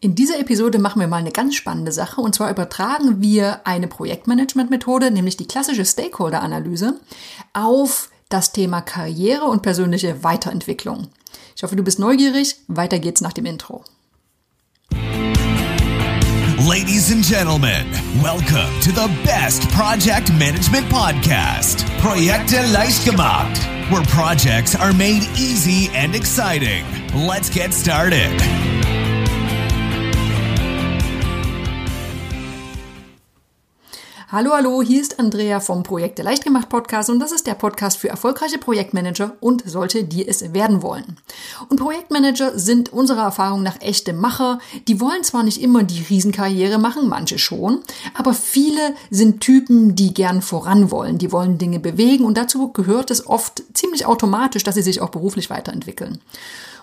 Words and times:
In 0.00 0.14
dieser 0.14 0.38
Episode 0.38 0.78
machen 0.78 1.00
wir 1.00 1.08
mal 1.08 1.16
eine 1.16 1.32
ganz 1.32 1.56
spannende 1.56 1.90
Sache 1.90 2.20
und 2.20 2.32
zwar 2.32 2.50
übertragen 2.50 3.20
wir 3.20 3.66
eine 3.66 3.88
Projektmanagement-Methode, 3.88 5.10
nämlich 5.10 5.36
die 5.36 5.48
klassische 5.48 5.84
Stakeholder-Analyse, 5.84 7.00
auf 7.52 8.08
das 8.28 8.52
Thema 8.52 8.80
Karriere 8.80 9.46
und 9.46 9.62
persönliche 9.62 10.22
Weiterentwicklung. 10.22 11.08
Ich 11.56 11.64
hoffe, 11.64 11.74
du 11.74 11.82
bist 11.82 11.98
neugierig. 11.98 12.56
Weiter 12.68 13.00
geht's 13.00 13.22
nach 13.22 13.32
dem 13.32 13.46
Intro. 13.46 13.82
Ladies 16.68 17.10
and 17.10 17.24
gentlemen, 17.24 17.86
welcome 18.22 18.70
to 18.82 18.90
the 18.90 19.08
best 19.24 19.68
project 19.70 20.30
management 20.38 20.88
podcast, 20.90 21.84
Projekte 22.00 22.64
leicht 22.72 23.04
gemacht, 23.04 23.58
where 23.90 24.02
projects 24.14 24.76
are 24.76 24.92
made 24.92 25.26
easy 25.36 25.90
and 25.96 26.14
exciting. 26.14 26.84
Let's 27.14 27.50
get 27.50 27.72
started. 27.72 28.30
Hallo, 34.30 34.50
hallo, 34.52 34.82
hier 34.82 35.00
ist 35.00 35.18
Andrea 35.18 35.58
vom 35.58 35.84
Projekte 35.84 36.22
leicht 36.22 36.44
gemacht 36.44 36.68
Podcast 36.68 37.08
und 37.08 37.18
das 37.18 37.32
ist 37.32 37.46
der 37.46 37.54
Podcast 37.54 37.96
für 37.96 38.10
erfolgreiche 38.10 38.58
Projektmanager 38.58 39.32
und 39.40 39.62
solche, 39.64 40.04
die 40.04 40.28
es 40.28 40.52
werden 40.52 40.82
wollen. 40.82 41.16
Und 41.70 41.80
Projektmanager 41.80 42.58
sind 42.58 42.92
unserer 42.92 43.22
Erfahrung 43.22 43.62
nach 43.62 43.80
echte 43.80 44.12
Macher. 44.12 44.58
Die 44.86 45.00
wollen 45.00 45.24
zwar 45.24 45.44
nicht 45.44 45.62
immer 45.62 45.82
die 45.82 46.02
Riesenkarriere 46.02 46.76
machen, 46.76 47.08
manche 47.08 47.38
schon, 47.38 47.80
aber 48.12 48.34
viele 48.34 48.94
sind 49.08 49.40
Typen, 49.40 49.94
die 49.94 50.12
gern 50.12 50.42
voran 50.42 50.90
wollen. 50.90 51.16
Die 51.16 51.32
wollen 51.32 51.56
Dinge 51.56 51.80
bewegen 51.80 52.26
und 52.26 52.36
dazu 52.36 52.70
gehört 52.70 53.10
es 53.10 53.26
oft 53.26 53.62
ziemlich 53.72 54.04
automatisch, 54.04 54.62
dass 54.62 54.74
sie 54.74 54.82
sich 54.82 55.00
auch 55.00 55.08
beruflich 55.08 55.48
weiterentwickeln. 55.48 56.20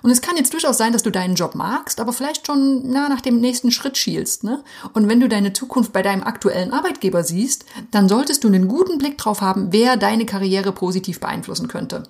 Und 0.05 0.12
es 0.12 0.22
kann 0.22 0.38
jetzt 0.38 0.54
durchaus 0.54 0.77
sein, 0.77 0.94
dass 0.94 1.02
du 1.02 1.09
deinen 1.09 1.34
Job 1.34 1.55
magst, 1.55 2.00
aber 2.00 2.13
vielleicht 2.13 2.46
schon 2.46 2.84
na, 2.86 3.09
nach 3.09 3.22
dem 3.22 3.41
nächsten 3.41 3.72
Schritt 3.72 3.98
schielst. 3.98 4.44
Ne? 4.44 4.63
Und 4.94 5.09
wenn 5.09 5.20
du 5.20 5.27
deine 5.27 5.52
Zukunft 5.52 5.94
bei 5.94 6.04
deinem 6.04 6.22
aktuellen 6.22 6.74
Arbeitgeber 6.74 7.24
siehst, 7.24 7.66
dann 7.90 8.07
solltest 8.07 8.44
du 8.44 8.48
einen 8.48 8.68
guten 8.68 8.99
Blick 8.99 9.18
drauf 9.18 9.41
haben, 9.41 9.70
wer 9.71 9.98
deine 9.98 10.27
Karriere 10.27 10.74
positiv 10.74 11.20
beeinflussen 11.20 11.68
könnte. 11.68 12.04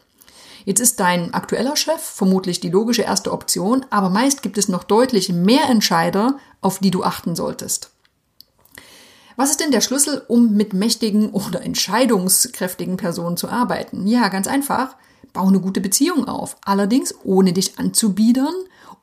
Jetzt 0.66 0.82
ist 0.82 1.00
dein 1.00 1.34
aktueller 1.34 1.78
Chef 1.78 2.02
vermutlich 2.02 2.60
die 2.60 2.70
logische 2.70 3.04
erste 3.04 3.32
Option, 3.32 3.86
aber 3.92 4.10
meist 4.10 4.42
gibt 4.42 4.58
es 4.58 4.68
noch 4.68 4.84
deutlich 4.84 5.30
mehr 5.30 5.70
Entscheider, 5.70 6.38
auf 6.60 6.80
die 6.80 6.92
du 6.92 7.06
achten 7.06 7.34
solltest. 7.34 7.92
Was 9.38 9.52
ist 9.52 9.62
denn 9.62 9.72
der 9.72 9.80
Schlüssel, 9.80 10.22
um 10.28 10.52
mit 10.52 10.74
mächtigen 10.74 11.30
oder 11.30 11.62
entscheidungskräftigen 11.62 12.98
Personen 12.98 13.38
zu 13.38 13.48
arbeiten? 13.48 14.06
Ja, 14.06 14.28
ganz 14.28 14.48
einfach. 14.48 14.98
Bau 15.34 15.48
eine 15.48 15.60
gute 15.60 15.82
Beziehung 15.82 16.28
auf. 16.28 16.58
Allerdings 16.64 17.14
ohne 17.24 17.54
dich 17.54 17.78
anzubiedern 17.80 18.54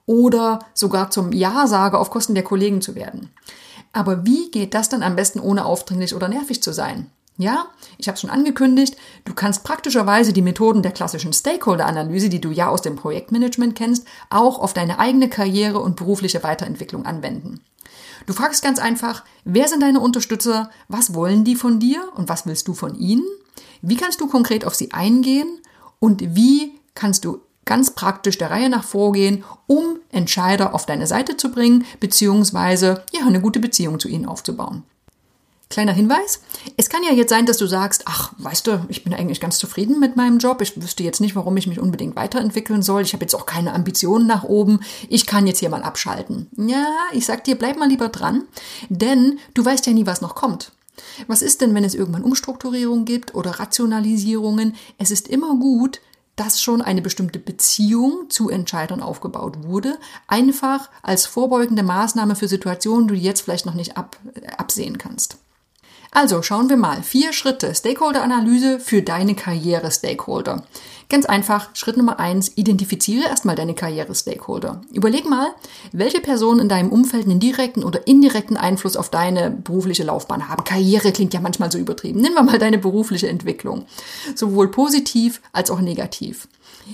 oder 0.07 0.61
sogar 0.75 1.11
zum 1.11 1.33
Ja-Sager 1.33 2.01
auf 2.01 2.11
Kosten 2.11 2.35
der 2.35 2.45
Kollegen 2.45 2.81
zu 2.81 2.95
werden. 2.95 3.31
Aber 3.93 4.25
wie 4.25 4.51
geht 4.51 4.75
das 4.75 4.89
dann 4.89 5.03
am 5.03 5.17
besten 5.17 5.41
ohne 5.41 5.65
aufdringlich 5.65 6.15
oder 6.15 6.29
nervig 6.29 6.63
zu 6.63 6.73
sein? 6.73 7.11
Ja, 7.39 7.67
ich 7.97 8.09
habe 8.09 8.19
schon 8.19 8.31
angekündigt, 8.31 8.97
du 9.25 9.33
kannst 9.35 9.65
praktischerweise 9.65 10.33
die 10.33 10.43
Methoden 10.43 10.83
der 10.83 10.93
klassischen 10.93 11.33
Stakeholder-Analyse, 11.33 12.29
die 12.29 12.41
du 12.41 12.51
ja 12.51 12.69
aus 12.69 12.83
dem 12.83 12.97
Projektmanagement 12.97 13.75
kennst, 13.75 14.07
auch 14.29 14.59
auf 14.59 14.75
deine 14.75 14.99
eigene 14.99 15.29
Karriere 15.29 15.81
und 15.81 15.97
berufliche 15.97 16.43
Weiterentwicklung 16.43 17.07
anwenden. 17.07 17.61
Du 18.27 18.35
fragst 18.35 18.63
ganz 18.63 18.79
einfach, 18.79 19.25
wer 19.45 19.67
sind 19.67 19.83
deine 19.83 20.01
Unterstützer, 20.01 20.71
was 20.89 21.15
wollen 21.15 21.45
die 21.45 21.57
von 21.57 21.81
dir 21.81 22.03
und 22.15 22.29
was 22.29 22.47
willst 22.47 22.69
du 22.69 22.75
von 22.75 22.95
ihnen? 22.95 23.25
Wie 23.81 23.97
kannst 23.97 24.21
du 24.21 24.29
konkret 24.29 24.65
auf 24.65 24.75
sie 24.75 24.93
eingehen 24.93 25.59
und 26.03 26.35
wie 26.35 26.73
kannst 26.97 27.25
du 27.25 27.43
ganz 27.65 27.93
praktisch 27.93 28.37
der 28.37 28.51
Reihe 28.51 28.69
nach 28.69 28.83
vorgehen, 28.83 29.45
um 29.69 30.01
Entscheider 30.11 30.75
auf 30.75 30.85
deine 30.85 31.07
Seite 31.07 31.37
zu 31.37 31.53
bringen, 31.53 31.85
beziehungsweise 32.01 33.05
ja, 33.13 33.25
eine 33.25 33.41
gute 33.41 33.61
Beziehung 33.61 34.01
zu 34.01 34.09
ihnen 34.09 34.27
aufzubauen. 34.27 34.83
Kleiner 35.71 35.93
Hinweis. 35.93 36.43
Es 36.77 36.91
kann 36.91 37.05
ja 37.05 37.13
jetzt 37.13 37.31
sein, 37.31 37.47
dass 37.47 37.57
du 37.57 37.67
sagst, 37.69 38.03
ach, 38.07 38.33
weißt 38.39 38.67
du, 38.67 38.85
ich 38.89 39.05
bin 39.05 39.15
eigentlich 39.15 39.41
ganz 39.41 39.59
zufrieden 39.59 40.01
mit 40.01 40.17
meinem 40.17 40.39
Job. 40.39 40.61
Ich 40.61 40.83
wüsste 40.83 41.05
jetzt 41.05 41.21
nicht, 41.21 41.37
warum 41.37 41.57
ich 41.57 41.69
mich 41.69 41.79
unbedingt 41.79 42.17
weiterentwickeln 42.17 42.83
soll. 42.83 43.03
Ich 43.03 43.13
habe 43.13 43.23
jetzt 43.23 43.35
auch 43.37 43.47
keine 43.47 43.73
Ambitionen 43.73 44.27
nach 44.27 44.43
oben. 44.43 44.81
Ich 45.09 45.25
kann 45.25 45.47
jetzt 45.47 45.61
hier 45.61 45.71
mal 45.71 45.85
abschalten. 45.85 46.51
Ja, 46.57 46.89
ich 47.13 47.27
sag 47.27 47.45
dir, 47.45 47.55
bleib 47.55 47.79
mal 47.79 47.89
lieber 47.89 48.09
dran, 48.09 48.43
denn 48.89 49.39
du 49.55 49.65
weißt 49.65 49.87
ja 49.87 49.93
nie, 49.93 50.05
was 50.05 50.21
noch 50.21 50.35
kommt. 50.35 50.73
Was 51.27 51.43
ist 51.43 51.61
denn, 51.61 51.75
wenn 51.75 51.85
es 51.85 51.95
irgendwann 51.95 52.25
Umstrukturierungen 52.25 53.05
gibt 53.05 53.35
oder 53.35 53.53
Rationalisierungen? 53.53 54.75
Es 54.99 55.11
ist 55.11 55.29
immer 55.29 55.57
gut, 55.57 56.01
dass 56.37 56.63
schon 56.63 56.81
eine 56.81 57.03
bestimmte 57.03 57.39
Beziehung 57.39 58.31
zu 58.31 58.49
Entscheidern 58.49 59.03
aufgebaut 59.03 59.65
wurde, 59.65 59.99
einfach 60.27 60.89
als 61.03 61.27
vorbeugende 61.27 61.83
Maßnahme 61.83 62.37
für 62.37 62.49
Situationen, 62.49 63.09
die 63.09 63.15
du 63.15 63.21
jetzt 63.21 63.43
vielleicht 63.43 63.67
noch 63.67 63.75
nicht 63.75 63.97
ab, 63.97 64.17
absehen 64.57 64.97
kannst. 64.97 65.37
Also 66.15 66.43
schauen 66.43 66.69
wir 66.69 66.77
mal. 66.77 67.03
Vier 67.03 67.33
Schritte 67.33 67.75
Stakeholder-Analyse 67.75 68.81
für 68.81 69.01
deine 69.01 69.35
Karriere-Stakeholder. 69.35 70.63
Ganz 71.09 71.25
einfach, 71.25 71.71
Schritt 71.75 71.97
Nummer 71.97 72.21
eins, 72.21 72.53
identifiziere 72.55 73.29
erstmal 73.29 73.57
deine 73.57 73.75
Karriere-Stakeholder. 73.75 74.83
Überleg 74.93 75.29
mal, 75.29 75.49
welche 75.91 76.21
Personen 76.21 76.61
in 76.61 76.69
deinem 76.69 76.93
Umfeld 76.93 77.25
einen 77.25 77.41
direkten 77.41 77.83
oder 77.83 78.07
indirekten 78.07 78.59
Einfluss 78.59 78.97
auf 78.97 79.09
deine 79.09 79.51
berufliche 79.51 80.05
Laufbahn 80.05 80.51
haben. 80.51 80.65
Karriere 80.65 81.13
klingt 81.13 81.33
ja 81.33 81.41
manchmal 81.41 81.73
so 81.73 81.79
übertrieben. 81.79 82.23
Wir 82.23 82.43
mal 82.43 82.59
deine 82.59 82.79
berufliche 82.79 83.29
Entwicklung. 83.29 83.87
Sowohl 84.35 84.71
positiv 84.71 85.41
als 85.53 85.71
auch 85.71 85.81
negativ. 85.81 86.47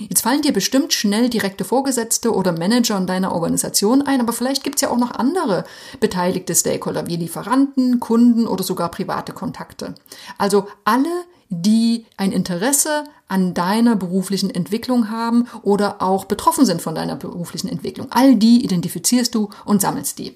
Jetzt 0.07 0.21
fallen 0.21 0.41
dir 0.41 0.53
bestimmt 0.53 0.93
schnell 0.93 1.29
direkte 1.29 1.65
Vorgesetzte 1.65 2.33
oder 2.33 2.51
Manager 2.51 2.97
in 2.97 3.07
deiner 3.07 3.31
Organisation 3.31 4.01
ein, 4.01 4.21
aber 4.21 4.33
vielleicht 4.33 4.63
gibt 4.63 4.75
es 4.75 4.81
ja 4.81 4.89
auch 4.89 4.97
noch 4.97 5.11
andere 5.11 5.63
beteiligte 5.99 6.53
Stakeholder 6.53 7.07
wie 7.07 7.15
Lieferanten, 7.15 7.99
Kunden 7.99 8.47
oder 8.47 8.63
sogar 8.63 8.91
private 8.91 9.33
Kontakte. 9.33 9.95
Also 10.37 10.67
alle, 10.85 11.09
die 11.49 12.05
ein 12.17 12.31
Interesse 12.31 13.03
an 13.27 13.53
deiner 13.53 13.95
beruflichen 13.95 14.49
Entwicklung 14.49 15.09
haben 15.09 15.47
oder 15.63 16.01
auch 16.01 16.25
betroffen 16.25 16.65
sind 16.65 16.81
von 16.81 16.95
deiner 16.95 17.15
beruflichen 17.15 17.69
Entwicklung. 17.69 18.07
All 18.11 18.35
die 18.35 18.63
identifizierst 18.63 19.33
du 19.33 19.49
und 19.65 19.81
sammelst 19.81 20.19
die. 20.19 20.35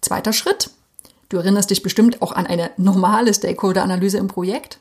Zweiter 0.00 0.32
Schritt. 0.32 0.70
Du 1.28 1.36
erinnerst 1.38 1.70
dich 1.70 1.82
bestimmt 1.82 2.22
auch 2.22 2.32
an 2.32 2.46
eine 2.46 2.70
normale 2.76 3.32
Stakeholder-Analyse 3.34 4.18
im 4.18 4.28
Projekt. 4.28 4.78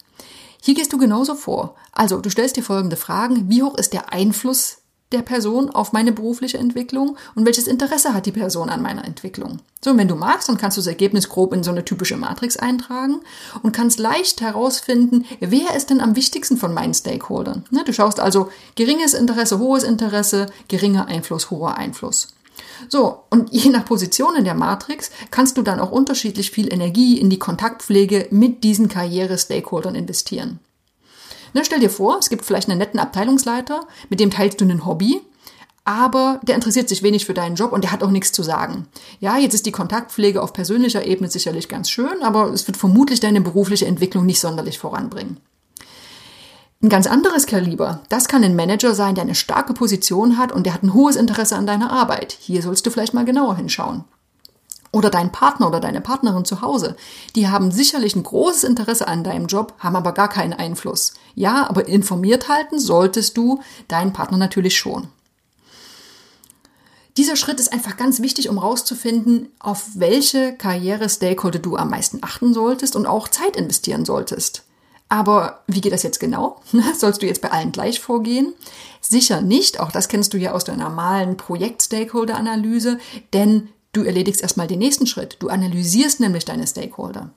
Hier 0.65 0.73
gehst 0.73 0.91
du 0.91 0.97
genauso 0.97 1.35
vor. 1.35 1.75
Also, 1.91 2.19
du 2.21 2.31
stellst 2.31 2.57
dir 2.57 2.63
folgende 2.63 2.95
Fragen. 2.95 3.51
Wie 3.51 3.61
hoch 3.61 3.77
ist 3.77 3.93
der 3.93 4.11
Einfluss 4.11 4.77
der 5.11 5.21
Person 5.21 5.69
auf 5.69 5.93
meine 5.93 6.11
berufliche 6.11 6.57
Entwicklung 6.57 7.17
und 7.35 7.45
welches 7.45 7.67
Interesse 7.67 8.15
hat 8.15 8.25
die 8.25 8.31
Person 8.31 8.69
an 8.69 8.81
meiner 8.81 9.05
Entwicklung. 9.05 9.59
So, 9.83 9.91
und 9.91 9.99
wenn 9.99 10.07
du 10.07 10.15
magst, 10.15 10.49
dann 10.49 10.57
kannst 10.57 10.77
du 10.77 10.81
das 10.81 10.87
Ergebnis 10.87 11.29
grob 11.29 11.53
in 11.53 11.61
so 11.61 11.69
eine 11.69 11.85
typische 11.85 12.17
Matrix 12.17 12.57
eintragen 12.57 13.19
und 13.61 13.73
kannst 13.73 13.99
leicht 13.99 14.41
herausfinden, 14.41 15.25
wer 15.39 15.75
ist 15.75 15.91
denn 15.91 16.01
am 16.01 16.15
wichtigsten 16.15 16.57
von 16.57 16.73
meinen 16.73 16.95
Stakeholdern. 16.95 17.65
Ne, 17.69 17.83
du 17.85 17.93
schaust 17.93 18.19
also 18.19 18.49
geringes 18.73 19.13
Interesse, 19.13 19.59
hohes 19.59 19.83
Interesse, 19.83 20.47
geringer 20.67 21.05
Einfluss, 21.05 21.51
hoher 21.51 21.77
Einfluss. 21.77 22.29
So, 22.89 23.23
und 23.29 23.51
je 23.51 23.69
nach 23.69 23.85
Position 23.85 24.35
in 24.35 24.45
der 24.45 24.53
Matrix 24.53 25.11
kannst 25.31 25.57
du 25.57 25.61
dann 25.61 25.79
auch 25.79 25.91
unterschiedlich 25.91 26.51
viel 26.51 26.71
Energie 26.71 27.19
in 27.19 27.29
die 27.29 27.39
Kontaktpflege 27.39 28.27
mit 28.31 28.63
diesen 28.63 28.87
Karriere-Stakeholdern 28.87 29.95
investieren. 29.95 30.59
Na, 31.53 31.63
stell 31.63 31.79
dir 31.79 31.89
vor, 31.89 32.17
es 32.19 32.29
gibt 32.29 32.45
vielleicht 32.45 32.69
einen 32.69 32.79
netten 32.79 32.99
Abteilungsleiter, 32.99 33.87
mit 34.09 34.19
dem 34.19 34.29
teilst 34.29 34.59
du 34.59 34.65
ein 34.65 34.85
Hobby, 34.85 35.21
aber 35.85 36.41
der 36.43 36.55
interessiert 36.55 36.89
sich 36.89 37.03
wenig 37.03 37.25
für 37.25 37.33
deinen 37.33 37.55
Job 37.55 37.71
und 37.71 37.83
der 37.83 37.91
hat 37.91 38.03
auch 38.03 38.09
nichts 38.09 38.31
zu 38.31 38.43
sagen. 38.43 38.87
Ja, 39.19 39.37
jetzt 39.37 39.53
ist 39.53 39.65
die 39.65 39.71
Kontaktpflege 39.71 40.41
auf 40.41 40.51
persönlicher 40.51 41.05
Ebene 41.05 41.29
sicherlich 41.29 41.69
ganz 41.69 41.89
schön, 41.89 42.23
aber 42.23 42.51
es 42.51 42.67
wird 42.67 42.75
vermutlich 42.75 43.19
deine 43.19 43.39
berufliche 43.39 43.85
Entwicklung 43.85 44.25
nicht 44.25 44.41
sonderlich 44.41 44.79
voranbringen. 44.79 45.37
Ein 46.81 46.89
ganz 46.89 47.07
anderes 47.07 47.45
Kaliber, 47.45 48.01
das 48.09 48.27
kann 48.27 48.43
ein 48.43 48.55
Manager 48.55 48.93
sein, 48.93 49.15
der 49.15 49.23
eine 49.23 49.35
starke 49.35 49.73
Position 49.73 50.37
hat 50.37 50.51
und 50.51 50.65
der 50.65 50.73
hat 50.73 50.83
ein 50.83 50.93
hohes 50.93 51.15
Interesse 51.15 51.55
an 51.55 51.65
deiner 51.65 51.91
Arbeit. 51.91 52.37
Hier 52.39 52.61
sollst 52.61 52.85
du 52.85 52.91
vielleicht 52.91 53.13
mal 53.13 53.25
genauer 53.25 53.55
hinschauen. 53.55 54.03
Oder 54.91 55.09
dein 55.09 55.31
Partner 55.31 55.67
oder 55.67 55.79
deine 55.79 55.99
Partnerin 55.99 56.45
zu 56.45 56.61
Hause. 56.61 56.95
Die 57.35 57.49
haben 57.49 57.71
sicherlich 57.71 58.15
ein 58.15 58.23
großes 58.23 58.63
Interesse 58.63 59.07
an 59.07 59.23
deinem 59.23 59.47
Job, 59.47 59.73
haben 59.79 59.95
aber 59.95 60.13
gar 60.13 60.29
keinen 60.29 60.53
Einfluss. 60.53 61.15
Ja, 61.33 61.69
aber 61.69 61.87
informiert 61.87 62.47
halten 62.47 62.79
solltest 62.79 63.35
du 63.35 63.61
deinen 63.87 64.13
Partner 64.13 64.37
natürlich 64.37 64.77
schon. 64.77 65.07
Dieser 67.17 67.35
Schritt 67.37 67.59
ist 67.59 67.71
einfach 67.71 67.97
ganz 67.97 68.21
wichtig, 68.21 68.49
um 68.49 68.59
herauszufinden, 68.59 69.49
auf 69.59 69.83
welche 69.95 70.53
Karriere-Stakeholder 70.53 71.59
du 71.59 71.77
am 71.77 71.89
meisten 71.89 72.19
achten 72.21 72.53
solltest 72.53 72.95
und 72.95 73.05
auch 73.05 73.27
Zeit 73.29 73.55
investieren 73.55 74.05
solltest. 74.05 74.63
Aber 75.07 75.63
wie 75.67 75.81
geht 75.81 75.93
das 75.93 76.03
jetzt 76.03 76.19
genau? 76.19 76.61
Sollst 76.97 77.21
du 77.21 77.25
jetzt 77.25 77.41
bei 77.41 77.51
allen 77.51 77.71
gleich 77.71 77.99
vorgehen? 77.99 78.53
Sicher 79.01 79.41
nicht. 79.41 79.79
Auch 79.79 79.91
das 79.91 80.07
kennst 80.07 80.33
du 80.33 80.37
ja 80.37 80.51
aus 80.53 80.63
der 80.63 80.77
normalen 80.77 81.37
Projekt-Stakeholder-Analyse, 81.37 82.97
denn 83.33 83.69
du 83.93 84.03
erledigst 84.03 84.41
erstmal 84.41 84.67
den 84.67 84.79
nächsten 84.79 85.07
Schritt. 85.07 85.37
Du 85.39 85.49
analysierst 85.49 86.19
nämlich 86.19 86.45
deine 86.45 86.65
Stakeholder. 86.65 87.29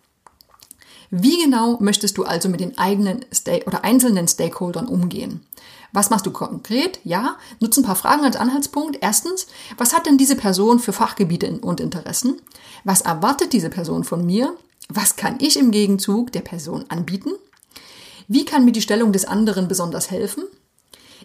Wie 1.11 1.43
genau 1.43 1.79
möchtest 1.81 2.19
du 2.19 2.25
also 2.25 2.49
mit 2.49 2.61
den 2.61 2.77
eigenen 2.77 3.25
Stake 3.33 3.67
oder 3.67 3.85
einzelnen 3.85 4.29
Stakeholdern 4.29 4.87
umgehen? 4.87 5.47
Was 5.93 6.11
machst 6.11 6.27
du 6.27 6.31
konkret? 6.31 7.01
Ja, 7.05 7.37
nutze 7.61 7.81
ein 7.81 7.85
paar 7.85 7.97
Fragen 7.97 8.25
als 8.25 8.37
Anhaltspunkt. 8.37 8.99
Erstens, 9.01 9.47
was 9.79 9.95
hat 9.95 10.05
denn 10.05 10.19
diese 10.19 10.37
Person 10.37 10.81
für 10.81 10.93
Fachgebiete 10.93 11.61
und 11.61 11.81
Interessen? 11.81 12.41
Was 12.85 13.01
erwartet 13.01 13.55
diese 13.55 13.71
Person 13.71 14.05
von 14.05 14.25
mir? 14.25 14.55
Was 14.91 15.17
kann 15.17 15.37
ich 15.41 15.59
im 15.59 15.71
Gegenzug 15.71 16.33
der 16.33 16.41
Person 16.41 16.85
anbieten? 16.89 17.31
Wie 18.29 18.45
kann 18.45 18.65
mir 18.65 18.73
die 18.73 18.83
Stellung 18.83 19.13
des 19.13 19.25
anderen 19.25 19.69
besonders 19.69 20.11
helfen? 20.11 20.45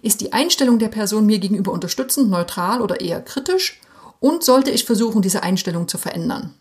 Ist 0.02 0.22
die 0.22 0.34
Einstellung 0.34 0.80
der 0.80 0.88
Person 0.88 1.26
mir 1.26 1.40
gegenüber 1.40 1.74
unterstützend, 1.74 2.30
neutral 2.30 2.82
oder 2.82 3.02
eher 3.02 3.22
kritisch? 3.22 3.80
Und 4.20 4.44
sollte 4.44 4.72
ich 4.72 4.86
versuchen, 4.86 5.22
diese 5.22 5.44
Einstellung 5.44 5.90
zu 5.90 5.98
verändern? 5.98 6.54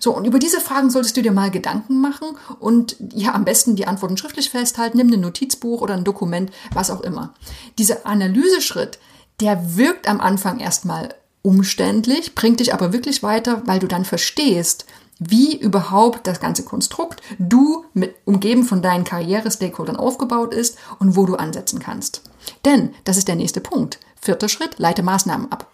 So, 0.00 0.14
und 0.14 0.26
über 0.26 0.38
diese 0.38 0.60
Fragen 0.60 0.90
solltest 0.90 1.16
du 1.16 1.22
dir 1.22 1.32
mal 1.32 1.50
Gedanken 1.50 2.00
machen 2.00 2.28
und 2.58 2.96
ja, 3.14 3.34
am 3.34 3.44
besten 3.44 3.76
die 3.76 3.86
Antworten 3.86 4.16
schriftlich 4.16 4.50
festhalten, 4.50 4.98
nimm 4.98 5.12
ein 5.12 5.20
Notizbuch 5.20 5.80
oder 5.80 5.94
ein 5.94 6.04
Dokument, 6.04 6.50
was 6.72 6.90
auch 6.90 7.00
immer. 7.00 7.34
Dieser 7.78 8.06
Analyseschritt, 8.06 8.98
der 9.40 9.76
wirkt 9.76 10.08
am 10.08 10.20
Anfang 10.20 10.60
erstmal 10.60 11.14
umständlich, 11.42 12.34
bringt 12.34 12.60
dich 12.60 12.74
aber 12.74 12.92
wirklich 12.92 13.22
weiter, 13.22 13.62
weil 13.66 13.78
du 13.78 13.86
dann 13.86 14.04
verstehst, 14.04 14.86
wie 15.18 15.56
überhaupt 15.56 16.26
das 16.26 16.40
ganze 16.40 16.64
Konstrukt 16.64 17.20
du 17.38 17.84
mit 17.94 18.14
umgeben 18.24 18.64
von 18.64 18.82
deinen 18.82 19.04
Karriere-Stakeholdern 19.04 19.96
aufgebaut 19.96 20.54
ist 20.54 20.78
und 20.98 21.16
wo 21.16 21.26
du 21.26 21.36
ansetzen 21.36 21.80
kannst. 21.80 22.22
Denn 22.64 22.94
das 23.04 23.16
ist 23.16 23.28
der 23.28 23.36
nächste 23.36 23.60
Punkt. 23.60 23.98
Vierter 24.20 24.48
Schritt, 24.48 24.78
leite 24.78 25.02
Maßnahmen 25.02 25.50
ab. 25.52 25.70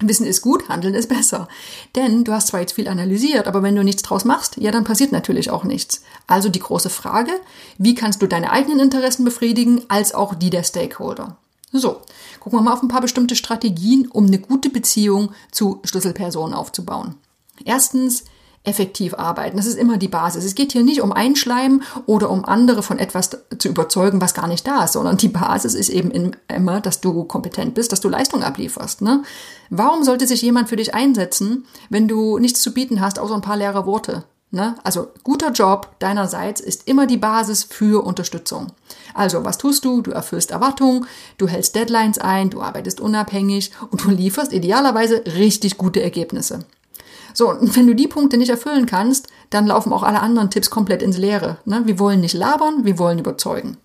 Wissen 0.00 0.26
ist 0.26 0.42
gut, 0.42 0.68
Handeln 0.68 0.94
ist 0.94 1.08
besser. 1.08 1.48
Denn 1.96 2.22
du 2.22 2.32
hast 2.32 2.48
zwar 2.48 2.60
jetzt 2.60 2.74
viel 2.74 2.86
analysiert, 2.86 3.48
aber 3.48 3.62
wenn 3.64 3.74
du 3.74 3.82
nichts 3.82 4.02
draus 4.02 4.24
machst, 4.24 4.56
ja, 4.56 4.70
dann 4.70 4.84
passiert 4.84 5.10
natürlich 5.10 5.50
auch 5.50 5.64
nichts. 5.64 6.02
Also 6.28 6.48
die 6.48 6.60
große 6.60 6.90
Frage, 6.90 7.32
wie 7.78 7.96
kannst 7.96 8.22
du 8.22 8.28
deine 8.28 8.52
eigenen 8.52 8.78
Interessen 8.78 9.24
befriedigen, 9.24 9.82
als 9.88 10.14
auch 10.14 10.36
die 10.36 10.50
der 10.50 10.62
Stakeholder? 10.62 11.36
So, 11.72 12.00
gucken 12.38 12.58
wir 12.58 12.62
mal 12.62 12.72
auf 12.72 12.82
ein 12.82 12.88
paar 12.88 13.00
bestimmte 13.00 13.34
Strategien, 13.34 14.06
um 14.06 14.26
eine 14.26 14.38
gute 14.38 14.70
Beziehung 14.70 15.32
zu 15.50 15.80
Schlüsselpersonen 15.84 16.54
aufzubauen. 16.54 17.16
Erstens, 17.64 18.24
effektiv 18.68 19.14
arbeiten. 19.14 19.56
Das 19.56 19.66
ist 19.66 19.78
immer 19.78 19.96
die 19.96 20.08
Basis. 20.08 20.44
Es 20.44 20.54
geht 20.54 20.72
hier 20.72 20.84
nicht 20.84 21.00
um 21.00 21.12
Einschleimen 21.12 21.82
oder 22.06 22.30
um 22.30 22.44
andere 22.44 22.82
von 22.82 22.98
etwas 22.98 23.30
zu 23.58 23.68
überzeugen, 23.68 24.20
was 24.20 24.34
gar 24.34 24.46
nicht 24.46 24.66
da 24.66 24.84
ist, 24.84 24.92
sondern 24.92 25.16
die 25.16 25.28
Basis 25.28 25.74
ist 25.74 25.88
eben 25.88 26.32
immer, 26.48 26.80
dass 26.80 27.00
du 27.00 27.24
kompetent 27.24 27.74
bist, 27.74 27.92
dass 27.92 28.00
du 28.00 28.08
Leistung 28.08 28.42
ablieferst. 28.42 29.00
Ne? 29.02 29.22
Warum 29.70 30.04
sollte 30.04 30.26
sich 30.26 30.42
jemand 30.42 30.68
für 30.68 30.76
dich 30.76 30.94
einsetzen, 30.94 31.64
wenn 31.88 32.06
du 32.08 32.38
nichts 32.38 32.60
zu 32.60 32.74
bieten 32.74 33.00
hast, 33.00 33.18
außer 33.18 33.34
ein 33.34 33.40
paar 33.40 33.56
leere 33.56 33.86
Worte? 33.86 34.24
Ne? 34.50 34.76
Also 34.82 35.08
guter 35.24 35.50
Job 35.52 35.94
deinerseits 35.98 36.60
ist 36.60 36.88
immer 36.88 37.06
die 37.06 37.18
Basis 37.18 37.64
für 37.64 38.04
Unterstützung. 38.04 38.68
Also 39.12 39.44
was 39.44 39.58
tust 39.58 39.84
du? 39.84 40.00
Du 40.00 40.10
erfüllst 40.10 40.52
Erwartungen, 40.52 41.06
du 41.36 41.48
hältst 41.48 41.74
Deadlines 41.74 42.18
ein, 42.18 42.48
du 42.48 42.62
arbeitest 42.62 43.00
unabhängig 43.00 43.72
und 43.90 44.04
du 44.04 44.10
lieferst 44.10 44.52
idealerweise 44.52 45.22
richtig 45.36 45.76
gute 45.76 46.02
Ergebnisse. 46.02 46.60
So, 47.38 47.50
und 47.50 47.76
wenn 47.76 47.86
du 47.86 47.94
die 47.94 48.08
Punkte 48.08 48.36
nicht 48.36 48.48
erfüllen 48.48 48.86
kannst, 48.86 49.28
dann 49.50 49.68
laufen 49.68 49.92
auch 49.92 50.02
alle 50.02 50.18
anderen 50.18 50.50
Tipps 50.50 50.70
komplett 50.70 51.02
ins 51.02 51.18
Leere. 51.18 51.58
Ne? 51.66 51.82
Wir 51.84 52.00
wollen 52.00 52.20
nicht 52.20 52.34
labern, 52.34 52.84
wir 52.84 52.98
wollen 52.98 53.20
überzeugen. 53.20 53.76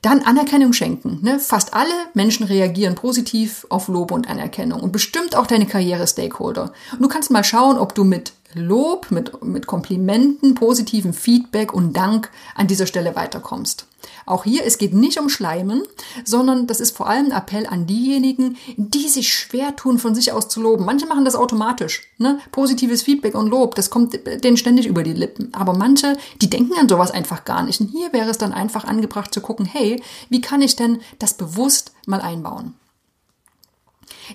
Dann 0.00 0.22
Anerkennung 0.22 0.72
schenken. 0.72 1.18
Ne? 1.22 1.40
Fast 1.40 1.74
alle 1.74 1.90
Menschen 2.14 2.46
reagieren 2.46 2.94
positiv 2.94 3.66
auf 3.70 3.88
Lob 3.88 4.12
und 4.12 4.30
Anerkennung 4.30 4.82
und 4.82 4.92
bestimmt 4.92 5.34
auch 5.34 5.48
deine 5.48 5.66
Karriere-Stakeholder. 5.66 6.72
Du 7.00 7.08
kannst 7.08 7.32
mal 7.32 7.42
schauen, 7.42 7.76
ob 7.76 7.92
du 7.96 8.04
mit 8.04 8.34
Lob, 8.54 9.10
mit, 9.10 9.42
mit 9.44 9.66
Komplimenten, 9.66 10.54
positiven 10.54 11.12
Feedback 11.12 11.72
und 11.72 11.94
Dank 11.94 12.30
an 12.54 12.66
dieser 12.66 12.86
Stelle 12.86 13.16
weiterkommst. 13.16 13.86
Auch 14.26 14.44
hier, 14.44 14.64
es 14.64 14.78
geht 14.78 14.94
nicht 14.94 15.18
um 15.18 15.28
Schleimen, 15.28 15.82
sondern 16.24 16.66
das 16.66 16.80
ist 16.80 16.96
vor 16.96 17.08
allem 17.08 17.26
ein 17.26 17.32
Appell 17.32 17.66
an 17.66 17.86
diejenigen, 17.86 18.56
die 18.76 19.08
sich 19.08 19.32
schwer 19.32 19.76
tun, 19.76 19.98
von 19.98 20.14
sich 20.14 20.32
aus 20.32 20.48
zu 20.48 20.60
loben. 20.60 20.84
Manche 20.84 21.06
machen 21.06 21.24
das 21.24 21.36
automatisch. 21.36 22.02
Ne? 22.18 22.38
Positives 22.52 23.02
Feedback 23.02 23.34
und 23.34 23.48
Lob, 23.48 23.74
das 23.74 23.90
kommt 23.90 24.18
denen 24.44 24.56
ständig 24.56 24.86
über 24.86 25.02
die 25.02 25.12
Lippen. 25.12 25.52
Aber 25.54 25.72
manche, 25.72 26.16
die 26.40 26.50
denken 26.50 26.74
an 26.78 26.88
sowas 26.88 27.10
einfach 27.10 27.44
gar 27.44 27.62
nicht. 27.62 27.80
Und 27.80 27.88
hier 27.88 28.12
wäre 28.12 28.30
es 28.30 28.38
dann 28.38 28.52
einfach 28.52 28.84
angebracht 28.84 29.32
zu 29.32 29.40
gucken, 29.40 29.66
hey, 29.66 30.02
wie 30.28 30.40
kann 30.40 30.62
ich 30.62 30.76
denn 30.76 31.00
das 31.18 31.34
bewusst 31.34 31.92
mal 32.06 32.20
einbauen? 32.20 32.74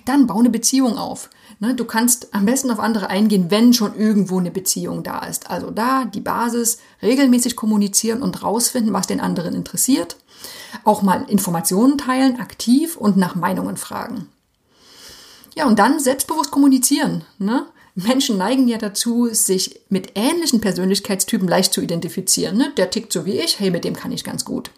Dann 0.04 0.26
bau 0.26 0.38
eine 0.38 0.50
Beziehung 0.50 0.98
auf. 0.98 1.30
Ne, 1.62 1.74
du 1.74 1.84
kannst 1.84 2.32
am 2.32 2.46
besten 2.46 2.70
auf 2.70 2.80
andere 2.80 3.08
eingehen, 3.10 3.50
wenn 3.50 3.74
schon 3.74 3.94
irgendwo 3.94 4.38
eine 4.38 4.50
Beziehung 4.50 5.02
da 5.02 5.26
ist. 5.26 5.50
Also 5.50 5.70
da 5.70 6.06
die 6.06 6.22
Basis, 6.22 6.78
regelmäßig 7.02 7.54
kommunizieren 7.54 8.22
und 8.22 8.42
rausfinden, 8.42 8.94
was 8.94 9.06
den 9.06 9.20
anderen 9.20 9.54
interessiert. 9.54 10.16
Auch 10.84 11.02
mal 11.02 11.26
Informationen 11.28 11.98
teilen, 11.98 12.40
aktiv 12.40 12.96
und 12.96 13.18
nach 13.18 13.34
Meinungen 13.34 13.76
fragen. 13.76 14.26
Ja, 15.54 15.66
und 15.66 15.78
dann 15.78 16.00
selbstbewusst 16.00 16.50
kommunizieren. 16.50 17.24
Ne? 17.38 17.66
Menschen 17.94 18.38
neigen 18.38 18.66
ja 18.66 18.78
dazu, 18.78 19.28
sich 19.30 19.80
mit 19.90 20.12
ähnlichen 20.14 20.62
Persönlichkeitstypen 20.62 21.46
leicht 21.46 21.74
zu 21.74 21.82
identifizieren. 21.82 22.56
Ne? 22.56 22.72
Der 22.78 22.88
tickt 22.88 23.12
so 23.12 23.26
wie 23.26 23.38
ich, 23.38 23.60
hey, 23.60 23.70
mit 23.70 23.84
dem 23.84 23.94
kann 23.94 24.12
ich 24.12 24.24
ganz 24.24 24.46
gut. 24.46 24.70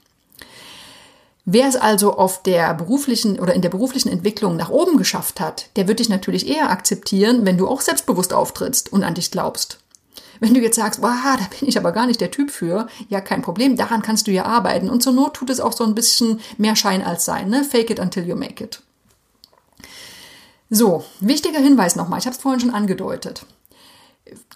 Wer 1.44 1.66
es 1.66 1.76
also 1.76 2.16
auf 2.16 2.42
der 2.42 2.72
beruflichen 2.74 3.40
oder 3.40 3.54
in 3.54 3.62
der 3.62 3.68
beruflichen 3.68 4.08
Entwicklung 4.08 4.56
nach 4.56 4.70
oben 4.70 4.96
geschafft 4.96 5.40
hat, 5.40 5.70
der 5.74 5.88
wird 5.88 5.98
dich 5.98 6.08
natürlich 6.08 6.48
eher 6.48 6.70
akzeptieren, 6.70 7.44
wenn 7.44 7.58
du 7.58 7.66
auch 7.66 7.80
selbstbewusst 7.80 8.32
auftrittst 8.32 8.92
und 8.92 9.02
an 9.02 9.14
dich 9.14 9.30
glaubst. 9.32 9.78
Wenn 10.38 10.54
du 10.54 10.60
jetzt 10.60 10.76
sagst, 10.76 11.02
wow, 11.02 11.36
da 11.38 11.46
bin 11.58 11.68
ich 11.68 11.78
aber 11.78 11.92
gar 11.92 12.06
nicht 12.06 12.20
der 12.20 12.30
Typ 12.30 12.50
für, 12.50 12.86
ja, 13.08 13.20
kein 13.20 13.42
Problem, 13.42 13.76
daran 13.76 14.02
kannst 14.02 14.26
du 14.26 14.30
ja 14.30 14.44
arbeiten. 14.44 14.88
Und 14.88 15.02
zur 15.02 15.12
Not 15.12 15.34
tut 15.34 15.50
es 15.50 15.60
auch 15.60 15.72
so 15.72 15.84
ein 15.84 15.94
bisschen 15.94 16.40
mehr 16.58 16.76
Schein 16.76 17.02
als 17.02 17.24
Sein, 17.24 17.48
ne? 17.48 17.64
Fake 17.64 17.90
it 17.90 18.00
until 18.00 18.26
you 18.26 18.36
make 18.36 18.62
it. 18.62 18.80
So, 20.70 21.04
wichtiger 21.20 21.58
Hinweis 21.58 21.96
nochmal, 21.96 22.18
ich 22.18 22.26
habe 22.26 22.34
es 22.34 22.42
vorhin 22.42 22.60
schon 22.60 22.74
angedeutet 22.74 23.44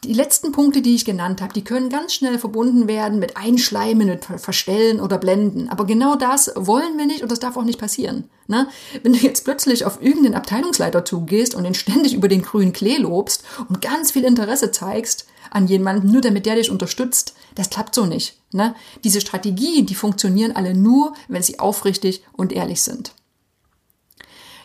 die 0.04 0.12
letzten 0.12 0.52
Punkte, 0.52 0.82
die 0.82 0.94
ich 0.94 1.04
genannt 1.04 1.40
habe, 1.40 1.52
die 1.52 1.64
können 1.64 1.88
ganz 1.88 2.14
schnell 2.14 2.38
verbunden 2.38 2.88
werden 2.88 3.18
mit 3.18 3.36
Einschleimen, 3.36 4.08
mit 4.08 4.24
Verstellen 4.24 5.00
oder 5.00 5.18
Blenden. 5.18 5.68
Aber 5.68 5.84
genau 5.84 6.16
das 6.16 6.52
wollen 6.54 6.98
wir 6.98 7.06
nicht 7.06 7.22
und 7.22 7.32
das 7.32 7.40
darf 7.40 7.56
auch 7.56 7.64
nicht 7.64 7.78
passieren. 7.78 8.24
Ne? 8.46 8.68
Wenn 9.02 9.12
du 9.12 9.18
jetzt 9.18 9.44
plötzlich 9.44 9.84
auf 9.84 10.02
irgendeinen 10.02 10.34
Abteilungsleiter 10.34 11.04
zugehst 11.04 11.54
und 11.54 11.64
ihn 11.64 11.74
ständig 11.74 12.14
über 12.14 12.28
den 12.28 12.42
grünen 12.42 12.72
Klee 12.72 12.98
lobst 12.98 13.44
und 13.68 13.80
ganz 13.82 14.12
viel 14.12 14.24
Interesse 14.24 14.70
zeigst 14.70 15.26
an 15.50 15.66
jemanden, 15.66 16.10
nur 16.10 16.20
damit 16.20 16.46
der 16.46 16.56
dich 16.56 16.70
unterstützt, 16.70 17.34
das 17.54 17.70
klappt 17.70 17.94
so 17.94 18.06
nicht. 18.06 18.38
Ne? 18.52 18.74
Diese 19.04 19.20
Strategien, 19.20 19.86
die 19.86 19.94
funktionieren 19.94 20.54
alle 20.54 20.74
nur, 20.74 21.14
wenn 21.28 21.42
sie 21.42 21.58
aufrichtig 21.58 22.22
und 22.32 22.52
ehrlich 22.52 22.82
sind. 22.82 23.12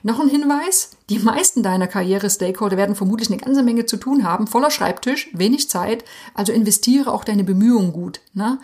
Noch 0.03 0.19
ein 0.19 0.29
Hinweis, 0.29 0.91
die 1.09 1.19
meisten 1.19 1.61
deiner 1.61 1.87
Karriere-Stakeholder 1.87 2.75
werden 2.75 2.95
vermutlich 2.95 3.29
eine 3.29 3.39
ganze 3.39 3.61
Menge 3.61 3.85
zu 3.85 3.97
tun 3.97 4.23
haben, 4.23 4.47
voller 4.47 4.71
Schreibtisch, 4.71 5.29
wenig 5.33 5.69
Zeit, 5.69 6.03
also 6.33 6.51
investiere 6.51 7.11
auch 7.13 7.23
deine 7.23 7.43
Bemühungen 7.43 7.93
gut. 7.93 8.19
Ne? 8.33 8.59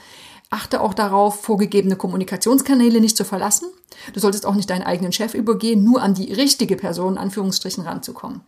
Achte 0.50 0.82
auch 0.82 0.94
darauf, 0.94 1.42
vorgegebene 1.42 1.96
Kommunikationskanäle 1.96 3.02
nicht 3.02 3.18
zu 3.18 3.26
verlassen. 3.26 3.70
Du 4.14 4.20
solltest 4.20 4.46
auch 4.46 4.56
nicht 4.56 4.70
deinen 4.70 4.84
eigenen 4.84 5.12
Chef 5.12 5.34
übergehen, 5.34 5.84
nur 5.84 6.02
an 6.02 6.16
die 6.16 6.34
richtige 6.34 6.76
Person, 6.76 7.14
in 7.14 7.20
Anführungsstrichen, 7.20 7.84
ranzukommen. 7.84 8.42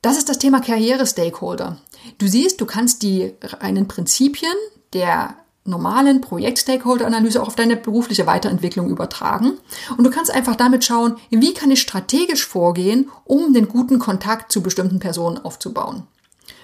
Das 0.00 0.16
ist 0.16 0.28
das 0.28 0.38
Thema 0.38 0.60
Karriere-Stakeholder. 0.60 1.78
Du 2.18 2.28
siehst, 2.28 2.60
du 2.60 2.66
kannst 2.66 3.02
die 3.02 3.34
reinen 3.42 3.88
Prinzipien 3.88 4.54
der 4.92 5.34
normalen 5.68 6.20
Projekt-Stakeholder-Analyse 6.20 7.42
auch 7.42 7.48
auf 7.48 7.56
deine 7.56 7.76
berufliche 7.76 8.26
Weiterentwicklung 8.26 8.88
übertragen. 8.88 9.52
Und 9.96 10.04
du 10.04 10.10
kannst 10.10 10.30
einfach 10.30 10.56
damit 10.56 10.84
schauen, 10.84 11.16
wie 11.30 11.54
kann 11.54 11.70
ich 11.70 11.80
strategisch 11.80 12.46
vorgehen, 12.46 13.10
um 13.24 13.52
den 13.52 13.68
guten 13.68 13.98
Kontakt 13.98 14.50
zu 14.50 14.62
bestimmten 14.62 14.98
Personen 14.98 15.38
aufzubauen. 15.38 16.02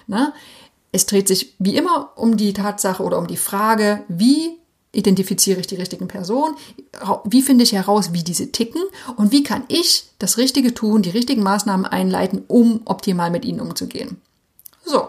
Na, 0.07 0.33
es 0.93 1.07
dreht 1.07 1.29
sich 1.29 1.55
wie 1.59 1.77
immer 1.77 2.11
um 2.17 2.37
die 2.37 2.53
Tatsache 2.53 3.03
oder 3.03 3.19
um 3.19 3.27
die 3.27 3.37
Frage, 3.37 4.05
wie 4.09 4.59
identifiziere 4.93 5.61
ich 5.61 5.67
die 5.67 5.75
richtigen 5.75 6.09
Personen, 6.09 6.55
wie 7.25 7.43
finde 7.43 7.65
ich 7.65 7.73
heraus, 7.73 8.13
wie 8.13 8.23
diese 8.23 8.53
ticken 8.53 8.83
und 9.17 9.33
wie 9.33 9.43
kann 9.43 9.65
ich 9.69 10.05
das 10.19 10.39
Richtige 10.39 10.73
tun, 10.73 11.03
die 11.03 11.11
richtigen 11.11 11.43
Maßnahmen 11.43 11.87
einleiten, 11.87 12.45
um 12.47 12.83
optimal 12.85 13.31
mit 13.31 13.45
ihnen 13.45 13.61
umzugehen. 13.61 14.21
So, 14.85 15.09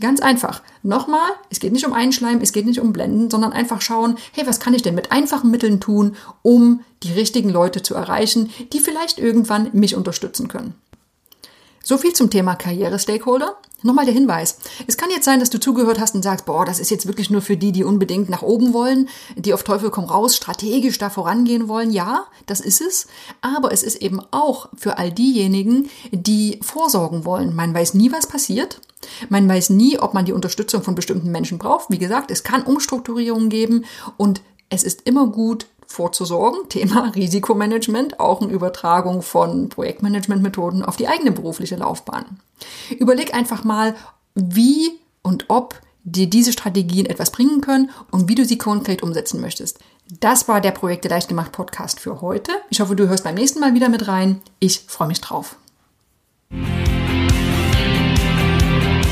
Ganz 0.00 0.20
einfach. 0.20 0.62
Nochmal, 0.82 1.30
es 1.50 1.60
geht 1.60 1.72
nicht 1.72 1.86
um 1.86 1.92
Einschleim, 1.92 2.40
es 2.40 2.52
geht 2.52 2.66
nicht 2.66 2.80
um 2.80 2.92
Blenden, 2.92 3.30
sondern 3.30 3.52
einfach 3.52 3.80
schauen, 3.80 4.16
hey, 4.32 4.46
was 4.46 4.60
kann 4.60 4.74
ich 4.74 4.82
denn 4.82 4.94
mit 4.94 5.12
einfachen 5.12 5.50
Mitteln 5.50 5.80
tun, 5.80 6.16
um 6.42 6.80
die 7.02 7.12
richtigen 7.12 7.48
Leute 7.48 7.82
zu 7.82 7.94
erreichen, 7.94 8.50
die 8.72 8.80
vielleicht 8.80 9.18
irgendwann 9.18 9.70
mich 9.72 9.96
unterstützen 9.96 10.48
können. 10.48 10.74
So 11.84 11.98
viel 11.98 12.12
zum 12.12 12.30
Thema 12.30 12.54
Karriere-Stakeholder. 12.54 13.56
Nochmal 13.84 14.04
der 14.04 14.14
Hinweis. 14.14 14.58
Es 14.86 14.96
kann 14.96 15.10
jetzt 15.10 15.24
sein, 15.24 15.40
dass 15.40 15.50
du 15.50 15.58
zugehört 15.58 15.98
hast 15.98 16.14
und 16.14 16.22
sagst, 16.22 16.46
boah, 16.46 16.64
das 16.64 16.78
ist 16.78 16.92
jetzt 16.92 17.06
wirklich 17.06 17.30
nur 17.30 17.42
für 17.42 17.56
die, 17.56 17.72
die 17.72 17.82
unbedingt 17.82 18.28
nach 18.28 18.42
oben 18.42 18.72
wollen, 18.72 19.08
die 19.34 19.52
auf 19.52 19.64
Teufel 19.64 19.90
komm 19.90 20.04
raus, 20.04 20.36
strategisch 20.36 20.98
da 20.98 21.10
vorangehen 21.10 21.66
wollen. 21.66 21.90
Ja, 21.90 22.26
das 22.46 22.60
ist 22.60 22.80
es. 22.80 23.08
Aber 23.40 23.72
es 23.72 23.82
ist 23.82 23.96
eben 23.96 24.20
auch 24.30 24.68
für 24.76 24.98
all 24.98 25.10
diejenigen, 25.10 25.90
die 26.12 26.60
vorsorgen 26.62 27.24
wollen. 27.24 27.56
Man 27.56 27.74
weiß 27.74 27.94
nie, 27.94 28.12
was 28.12 28.28
passiert. 28.28 28.80
Man 29.28 29.48
weiß 29.48 29.70
nie, 29.70 29.98
ob 29.98 30.14
man 30.14 30.24
die 30.24 30.32
Unterstützung 30.32 30.84
von 30.84 30.94
bestimmten 30.94 31.32
Menschen 31.32 31.58
braucht. 31.58 31.90
Wie 31.90 31.98
gesagt, 31.98 32.30
es 32.30 32.44
kann 32.44 32.62
Umstrukturierungen 32.62 33.48
geben 33.48 33.84
und 34.16 34.42
es 34.68 34.84
ist 34.84 35.02
immer 35.02 35.26
gut 35.26 35.66
vorzusorgen. 35.92 36.60
Thema 36.68 37.12
Risikomanagement, 37.14 38.18
auch 38.18 38.40
eine 38.40 38.52
Übertragung 38.52 39.22
von 39.22 39.68
Projektmanagementmethoden 39.68 40.84
auf 40.84 40.96
die 40.96 41.08
eigene 41.08 41.32
berufliche 41.32 41.76
Laufbahn. 41.76 42.40
Überleg 42.98 43.34
einfach 43.34 43.64
mal, 43.64 43.94
wie 44.34 44.90
und 45.22 45.46
ob 45.48 45.80
dir 46.04 46.28
diese 46.28 46.52
Strategien 46.52 47.06
etwas 47.06 47.30
bringen 47.30 47.60
können 47.60 47.90
und 48.10 48.28
wie 48.28 48.34
du 48.34 48.44
sie 48.44 48.58
konkret 48.58 49.02
umsetzen 49.02 49.40
möchtest. 49.40 49.78
Das 50.20 50.48
war 50.48 50.60
der 50.60 50.72
Projekte 50.72 51.08
leicht 51.08 51.28
gemacht 51.28 51.52
Podcast 51.52 52.00
für 52.00 52.20
heute. 52.20 52.52
Ich 52.70 52.80
hoffe, 52.80 52.96
du 52.96 53.08
hörst 53.08 53.24
beim 53.24 53.36
nächsten 53.36 53.60
Mal 53.60 53.74
wieder 53.74 53.88
mit 53.88 54.08
rein. 54.08 54.42
Ich 54.58 54.80
freue 54.88 55.08
mich 55.08 55.20
drauf. 55.20 55.56